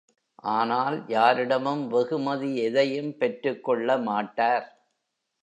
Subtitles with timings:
[0.51, 4.67] ஆனால் யாரிடமும் வெகுமதி எதையும் பெற்றுக் கொள்ள மாட்டார்.